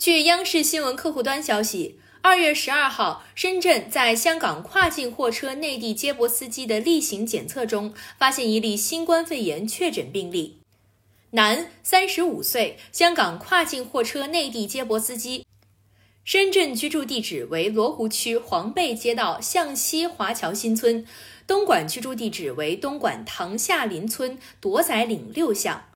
[0.00, 10.56] 据央视新闻客户端消息，二月十二号，深圳在香港跨境货车内地接驳司机的例行检测中，发现一例新冠肺炎确诊病例，
[11.32, 15.44] 男，三十五岁，香港跨境货车内地接驳司机，
[16.24, 21.06] 深圳居住地址为罗湖区黄贝街道向西华侨新村，
[21.46, 25.89] 东莞居住地址为东莞塘下林村朵仔岭六巷。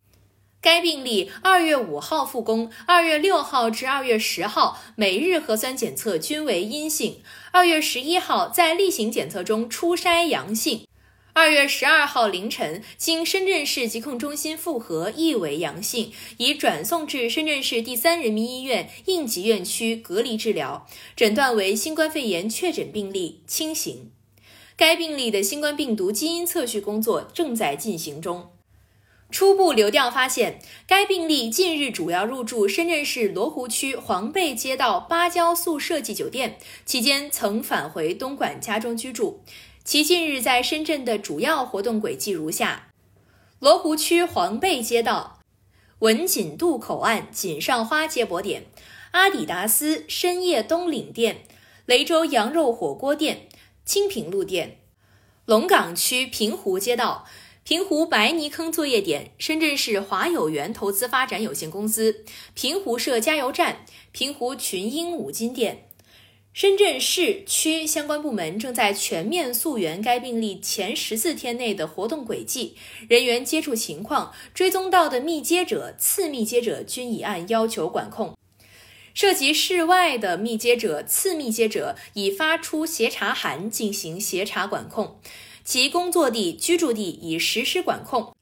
[0.65, 10.87] 该病例二月五号复工，二月六号至二月十号每日核酸检测均为阴性，二月十一号在例行检测中初筛阳性，
[11.35, 24.11] 二月十二号凌晨经深圳市疾控中心复核亦为阳性，已转送至深圳市第三人民医院应急院区隔离治疗，诊断为新冠肺炎确诊病例，轻型。
[24.79, 28.54] 该病例的新冠病毒基因测序工作正在进行中。
[29.31, 39.43] 初步流调发现，该病例近日主要入住深圳市罗湖区黄贝街道芭蕉宿设计酒店，期间曾返回东莞家中居住。
[39.83, 42.91] 其近日在深圳的主要活动轨迹如下：
[43.59, 45.41] 罗湖区黄贝街道
[45.99, 48.67] 文锦渡口岸锦上花接驳点、
[49.11, 51.43] 阿迪达斯深夜东岭店、
[51.87, 53.49] 雷州羊肉火锅店、
[53.85, 54.79] 清平路店、
[55.45, 57.27] 龙岗区平湖街道。
[57.65, 65.89] 平湖白泥坑作业点、深圳市华友源投资发展有限公司、平湖社加油站、平湖群英五金店，
[66.53, 72.77] 深圳市区相关部门正在全面溯源该病例前十四天内的活动轨迹、
[73.09, 78.37] 人员接触情况，追踪到的密接者、次密接者均已按要求管控。
[79.15, 85.19] 涉及室外的密接者、次密接者，已发出协查函进行协查管控。
[85.65, 88.35] 其工作地、居住地已实施管控，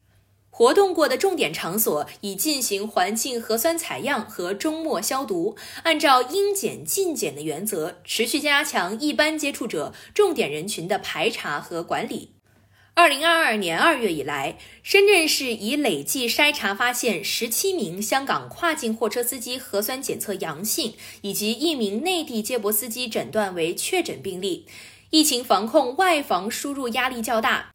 [0.50, 12.30] 活动过的重点场所已进行环境核酸采样和终末消毒，按照应检尽检的原则，持续加强一般接触者、重点人群的排查和管理。
[12.94, 24.66] 二零二二年二月以来，深圳市已累计筛查发现十七名香港跨境货车司机核酸检测阳性，以及一名内地接驳司机诊断为确诊病例。
[25.12, 27.74] 疫情防控外防输入压力较大，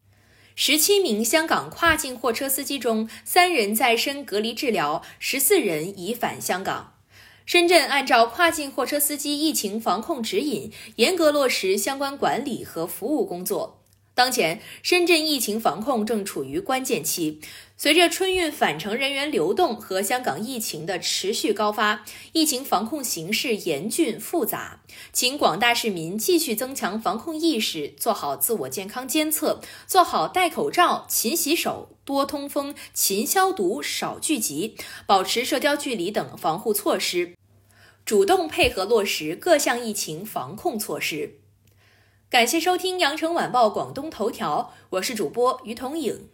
[0.56, 6.96] 十七名香港跨境货车司机中，三人在深隔离治疗，十四人已返香港。
[7.46, 13.77] 深圳按照跨境货车司机疫情防控指引，严格落实相关管理和服务工作。
[14.18, 17.40] 当前，深圳疫情防控正处于关键期。
[17.78, 24.82] 随着春运返程人员流动和香港疫情的持续高发，疫情防控形势严峻复杂。
[25.14, 37.36] 请广大市民继续增强防控意识，做好自我健康监测，做好戴口罩、勤洗手、多通风、勤消毒、少聚集、保持社交距离等防护措施，
[38.04, 41.38] 主动配合落实各项疫情防控措施。
[42.30, 46.28] 感谢收听羊城晚报广东头条，我是主播于彤颖。